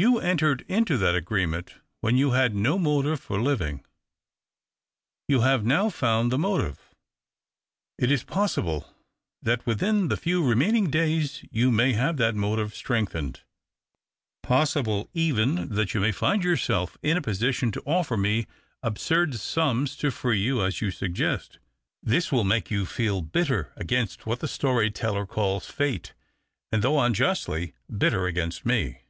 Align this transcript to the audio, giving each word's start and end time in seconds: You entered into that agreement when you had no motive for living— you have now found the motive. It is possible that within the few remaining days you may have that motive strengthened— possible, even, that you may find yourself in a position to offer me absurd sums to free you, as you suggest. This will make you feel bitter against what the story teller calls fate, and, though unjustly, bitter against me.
You 0.00 0.20
entered 0.20 0.64
into 0.68 0.96
that 0.98 1.16
agreement 1.16 1.74
when 2.02 2.16
you 2.16 2.30
had 2.30 2.54
no 2.54 2.78
motive 2.78 3.18
for 3.18 3.42
living— 3.42 3.84
you 5.28 5.40
have 5.40 5.64
now 5.64 5.90
found 5.90 6.30
the 6.30 6.38
motive. 6.38 6.94
It 7.98 8.08
is 8.12 8.22
possible 8.22 8.94
that 9.42 9.66
within 9.66 10.06
the 10.06 10.16
few 10.16 10.48
remaining 10.48 10.88
days 10.88 11.44
you 11.50 11.72
may 11.72 11.94
have 11.94 12.16
that 12.18 12.36
motive 12.36 12.76
strengthened— 12.76 13.40
possible, 14.44 15.10
even, 15.14 15.68
that 15.70 15.94
you 15.94 16.00
may 16.00 16.12
find 16.12 16.44
yourself 16.44 16.96
in 17.02 17.16
a 17.16 17.20
position 17.20 17.72
to 17.72 17.82
offer 17.82 18.16
me 18.16 18.46
absurd 18.84 19.34
sums 19.34 19.96
to 19.96 20.12
free 20.12 20.38
you, 20.40 20.62
as 20.62 20.80
you 20.80 20.92
suggest. 20.92 21.58
This 22.04 22.30
will 22.30 22.44
make 22.44 22.70
you 22.70 22.86
feel 22.86 23.20
bitter 23.20 23.72
against 23.74 24.26
what 24.26 24.38
the 24.38 24.46
story 24.46 24.92
teller 24.92 25.26
calls 25.26 25.66
fate, 25.68 26.14
and, 26.70 26.82
though 26.82 27.00
unjustly, 27.00 27.74
bitter 27.90 28.26
against 28.28 28.64
me. 28.64 29.00